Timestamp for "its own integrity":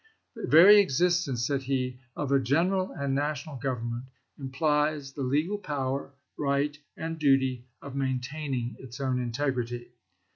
8.79-9.91